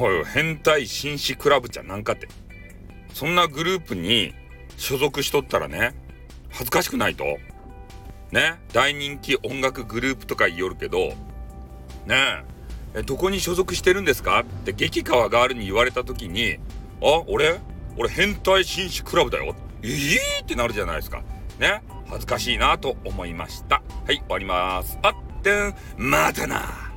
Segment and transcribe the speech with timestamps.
[0.00, 2.28] おい変態紳士クラブじゃなんかって。
[3.14, 4.34] そんなグループに
[4.76, 5.94] 所属しとったらね、
[6.50, 7.24] 恥ずかしくないと
[8.30, 11.14] ね、大人気音楽グループとか言おるけど、
[12.06, 12.44] ね
[12.94, 14.40] え、どこに所属してるんですか？
[14.40, 16.58] って激川ガールに言われた時に、
[17.02, 17.58] あ、俺？
[17.96, 19.56] 俺変態紳士クラブだよ。
[19.82, 20.42] えー？
[20.42, 21.22] ってなるじゃないですか。
[21.58, 21.82] ね。
[22.06, 23.82] 恥ずかしいなと思いました。
[24.06, 24.98] はい、終わります。
[25.02, 26.92] あってん、またな。